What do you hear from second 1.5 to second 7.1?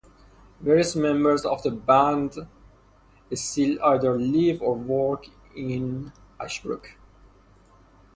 the band still either live or work in Ashbrooke.